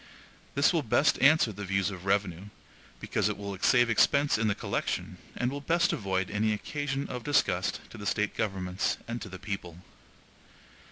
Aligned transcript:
This 0.55 0.73
will 0.73 0.81
best 0.81 1.21
answer 1.21 1.51
the 1.51 1.63
views 1.63 1.91
of 1.91 2.05
revenue, 2.05 2.45
because 2.99 3.29
it 3.29 3.37
will 3.37 3.55
save 3.59 3.87
expense 3.87 4.35
in 4.39 4.47
the 4.47 4.55
collection, 4.55 5.19
and 5.37 5.51
will 5.51 5.61
best 5.61 5.93
avoid 5.93 6.31
any 6.31 6.53
occasion 6.53 7.07
of 7.07 7.23
disgust 7.23 7.81
to 7.91 7.99
the 7.99 8.07
State 8.07 8.35
governments 8.35 8.97
and 9.07 9.21
to 9.21 9.29
the 9.29 9.37
people. 9.37 9.77